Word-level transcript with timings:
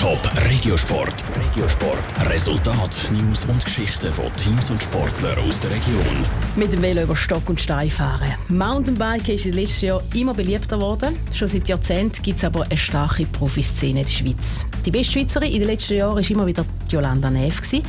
Top 0.00 0.20
Regiosport. 0.48 1.24
Regiosport. 1.36 2.30
Resultat, 2.30 3.08
News 3.10 3.44
und 3.46 3.64
Geschichten 3.64 4.12
von 4.12 4.26
Teams 4.36 4.70
und 4.70 4.80
Sportlern 4.80 5.36
aus 5.40 5.58
der 5.58 5.72
Region. 5.72 6.24
Mit 6.54 6.72
dem 6.72 6.82
Velo 6.82 7.02
über 7.02 7.16
Stock 7.16 7.48
und 7.48 7.60
Stein 7.60 7.90
fahren. 7.90 8.32
Mountainbiken 8.48 9.34
ist 9.34 9.46
in 9.46 9.52
den 9.52 9.62
letzten 9.62 9.86
Jahren 9.86 10.04
immer 10.14 10.34
beliebter 10.34 10.76
geworden. 10.76 11.16
Schon 11.32 11.48
seit 11.48 11.68
Jahrzehnten 11.68 12.22
gibt 12.22 12.38
es 12.38 12.44
aber 12.44 12.62
eine 12.62 12.76
starke 12.76 13.26
Profiszene 13.26 14.00
in 14.00 14.06
der 14.06 14.12
Schweiz. 14.12 14.64
Die 14.86 14.92
beste 14.92 15.14
Schweizerin 15.14 15.50
in 15.50 15.58
den 15.58 15.68
letzten 15.68 15.96
Jahren 15.96 16.14
war 16.14 16.30
immer 16.30 16.46
wieder 16.46 16.64
Jolanda 16.88 17.28
Neff. 17.28 17.60
Sie 17.64 17.82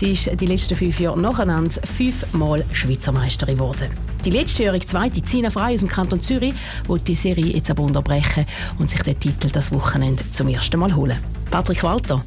ist 0.00 0.40
die 0.40 0.46
letzten 0.46 0.76
fünf 0.76 0.98
Jahre 0.98 1.20
nacheinander 1.20 1.78
fünfmal 1.86 2.64
Schweizer 2.72 3.12
Meisterin 3.12 3.58
geworden. 3.58 4.09
Die 4.24 4.30
letztjährige 4.30 4.84
zweite 4.84 5.22
Zina 5.22 5.48
Frei 5.48 5.72
aus 5.72 5.80
dem 5.80 5.88
Kanton 5.88 6.20
Zürich 6.20 6.52
wird 6.86 7.08
die 7.08 7.14
Serie 7.14 7.54
jetzt 7.54 7.70
aber 7.70 7.82
unterbrechen 7.82 8.44
und 8.78 8.90
sich 8.90 9.00
den 9.02 9.18
Titel 9.18 9.48
das 9.50 9.72
Wochenende 9.72 10.22
zum 10.30 10.48
ersten 10.48 10.78
Mal 10.78 10.94
holen. 10.94 11.16
Patrick 11.50 11.82
Walter. 11.82 12.22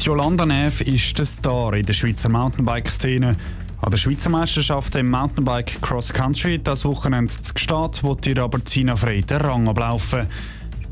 Jolanda 0.00 0.44
Neff 0.44 0.80
ist 0.80 1.16
der 1.16 1.24
Star 1.24 1.74
in 1.74 1.86
der 1.86 1.92
Schweizer 1.92 2.28
Mountainbike-Szene. 2.28 3.36
An 3.80 3.90
der 3.90 3.96
Schweizer 3.96 4.28
Meisterschaft 4.28 4.96
im 4.96 5.08
Mountainbike 5.08 5.80
Cross 5.80 6.12
Country 6.12 6.60
das 6.62 6.84
Wochenende 6.84 7.32
zu 7.40 7.54
Gstaad 7.54 8.02
wird 8.02 8.26
ihr 8.26 8.38
aber 8.38 8.64
Zina 8.64 8.96
Frey 8.96 9.20
den 9.20 9.36
Rang 9.36 9.68
ablaufen. 9.68 10.26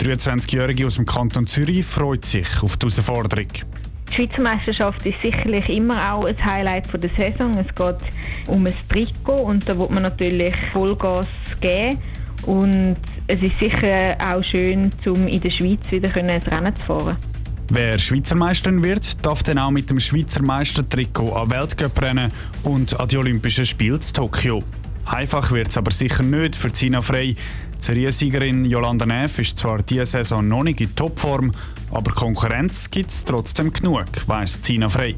Die 0.00 0.06
23-Jährige 0.06 0.86
aus 0.86 0.94
dem 0.94 1.06
Kanton 1.06 1.48
Zürich 1.48 1.84
freut 1.84 2.24
sich 2.24 2.62
auf 2.62 2.76
die 2.76 2.86
Herausforderung. 2.86 3.48
Die 4.14 4.28
Schweizer 4.28 4.42
Meisterschaft 4.42 5.04
ist 5.06 5.20
sicherlich 5.22 5.68
immer 5.68 6.12
auch 6.12 6.26
ein 6.26 6.36
Highlight 6.44 6.86
der 6.92 7.10
Saison. 7.16 7.58
Es 7.58 7.74
geht 7.74 8.12
um 8.46 8.64
ein 8.64 8.72
Trikot 8.88 9.42
und 9.42 9.68
da 9.68 9.76
wird 9.76 9.90
man 9.90 10.04
natürlich 10.04 10.54
Vollgas 10.72 11.26
geben. 11.60 11.98
Und 12.46 12.96
es 13.26 13.42
ist 13.42 13.58
sicher 13.58 14.16
auch 14.20 14.44
schön, 14.44 14.92
um 15.06 15.26
in 15.26 15.40
der 15.40 15.50
Schweiz 15.50 15.90
wieder 15.90 16.14
ein 16.16 16.30
Rennen 16.30 16.76
zu 16.76 16.82
fahren. 16.84 17.16
Wer 17.70 17.98
Schweizer 17.98 18.36
Meisterin 18.36 18.84
wird, 18.84 19.16
darf 19.26 19.42
dann 19.42 19.58
auch 19.58 19.72
mit 19.72 19.90
dem 19.90 19.98
Schweizer 19.98 20.42
Meistertrikot 20.42 21.32
an 21.32 21.50
Weltcup 21.50 22.00
rennen 22.00 22.32
und 22.62 23.00
an 23.00 23.08
die 23.08 23.16
Olympischen 23.16 23.66
Spiele 23.66 23.96
in 23.96 24.12
Tokio. 24.12 24.62
Einfach 25.06 25.50
wird 25.50 25.68
es 25.68 25.76
aber 25.76 25.90
sicher 25.90 26.22
nicht 26.22 26.54
für 26.54 26.72
Zina 26.72 27.02
Frey. 27.02 27.34
Die 27.84 27.88
Seriensiegerin 27.88 28.64
Jolanda 28.64 29.04
Neff 29.04 29.38
ist 29.38 29.58
zwar 29.58 29.82
diese 29.82 30.06
Saison 30.06 30.48
noch 30.48 30.62
nicht 30.62 30.80
in 30.80 30.96
Topform, 30.96 31.52
aber 31.92 32.12
Konkurrenz 32.12 32.90
gibt 32.90 33.10
es 33.10 33.22
trotzdem 33.22 33.70
genug, 33.74 34.06
weiss 34.26 34.58
Zina 34.62 34.88
Frey. 34.88 35.16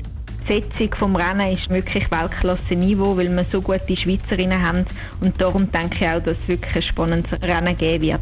Die 0.48 0.52
Setzung 0.52 1.14
des 1.14 1.22
Rennen 1.22 1.52
ist 1.52 1.70
wirklich 1.70 2.10
Weltklasse-Niveau, 2.10 3.16
weil 3.16 3.28
wir 3.28 3.46
so 3.52 3.62
gute 3.62 3.96
Schweizerinnen 3.96 4.60
haben. 4.60 4.84
Und 5.20 5.40
darum 5.40 5.70
denke 5.70 5.94
ich 6.00 6.08
auch, 6.08 6.20
dass 6.20 6.36
es 6.42 6.48
wirklich 6.48 6.74
ein 6.74 6.82
spannendes 6.82 7.40
Rennen 7.40 7.78
geben 7.78 8.02
wird. 8.02 8.20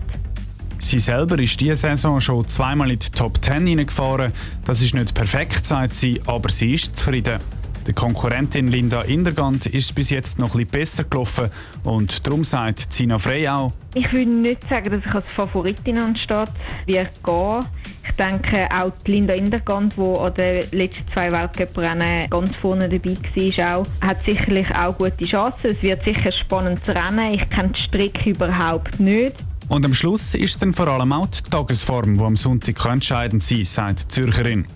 Sie 0.78 0.98
selber 0.98 1.39
ist 1.39 1.59
diese 1.59 1.77
Saison 1.77 2.20
schon 2.20 2.47
zweimal 2.47 2.92
in 2.92 2.98
die 2.98 3.09
Top 3.09 3.42
10 3.42 3.67
hineingefahren. 3.67 4.31
Das 4.67 4.83
ist 4.83 4.92
nicht 4.92 5.15
perfekt, 5.15 5.65
sagt 5.65 5.95
sie, 5.95 6.20
aber 6.27 6.50
sie 6.50 6.75
ist 6.75 6.98
zufrieden. 6.98 7.41
Der 7.87 7.93
Konkurrentin 7.93 8.69
Linda 8.69 9.03
Indergand 9.03 9.67
ist 9.67 9.95
bis 9.95 10.09
jetzt 10.09 10.39
noch 10.39 10.55
etwas 10.55 10.71
besser 10.71 11.05
gelaufen 11.05 11.51
und 11.83 12.27
darum 12.27 12.43
sagt 12.43 12.91
Zina 12.91 13.19
Frey 13.19 13.47
auch. 13.47 13.73
Ich 13.95 14.11
würde 14.11 14.31
nicht 14.31 14.67
sagen, 14.71 14.91
dass 14.91 15.05
ich 15.05 15.15
als 15.15 15.27
Favoritin 15.37 15.99
anstehe. 15.99 16.45
Wir 16.87 17.07
gehen. 17.23 17.61
Ich 18.07 18.12
denke, 18.17 18.69
auch 18.71 18.93
die 19.07 19.11
Linda 19.11 19.35
Indergand, 19.35 19.97
die 19.97 20.01
an 20.01 20.35
den 20.35 20.65
letzten 20.73 21.07
zwei 21.12 21.31
Weltcuprennen 21.31 22.31
ganz 22.31 22.57
vorne 22.57 22.89
dabei 22.89 23.17
war, 23.57 23.79
auch, 23.79 23.87
hat 24.01 24.25
sicherlich 24.25 24.75
auch 24.75 24.97
gute 24.97 25.25
Chancen. 25.27 25.73
Es 25.73 25.83
wird 25.83 26.03
sicher 26.05 26.33
spannend 26.33 26.83
zu 26.87 26.95
rennen. 26.95 27.35
Ich 27.35 27.51
kenne 27.51 27.71
die 27.71 27.83
Strecke 27.83 28.31
überhaupt 28.31 28.99
nicht. 28.99 29.37
Und 29.69 29.85
am 29.85 29.93
Schluss 29.93 30.35
ist 30.35 30.61
dann 30.62 30.73
vor 30.73 30.89
allem 30.89 31.12
auch 31.12 31.27
die 31.27 31.43
Tagesform, 31.51 32.15
die 32.15 32.21
am 32.21 32.37
Sonntag 32.37 32.83
entscheidend 32.87 33.43
sein 33.43 33.65
sagt 33.65 34.05
die 34.05 34.09
Zürcherin. 34.09 34.67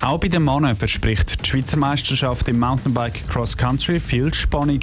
Auch 0.00 0.18
bei 0.18 0.28
den 0.28 0.44
Männern 0.44 0.76
verspricht 0.76 1.44
die 1.44 1.50
Schweizer 1.50 1.76
Meisterschaft 1.76 2.48
im 2.48 2.58
Mountainbike 2.58 3.28
Cross 3.28 3.56
Country 3.56 4.00
viel 4.00 4.32
Spannung. 4.34 4.80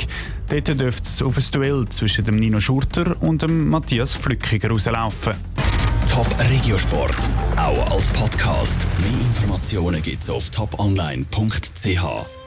Dort 0.50 0.68
dürfte 0.80 1.08
es 1.08 1.22
auf 1.22 1.38
ein 1.38 1.46
Duell 1.52 1.88
zwischen 1.90 2.26
dem 2.26 2.38
Nino 2.38 2.60
Schurter 2.60 3.22
und 3.22 3.42
dem 3.42 3.70
Matthias 3.70 4.14
Flückiger 4.14 4.70
rauslaufen. 4.70 5.34
Top 6.12 6.28
Regiosport, 6.50 7.16
auch 7.56 7.92
als 7.92 8.10
Podcast. 8.12 8.86
Mehr 9.00 9.20
Informationen 9.22 10.02
gibt 10.02 10.24
es 10.24 10.30
auf 10.30 10.50
toponline.ch. 10.50 12.43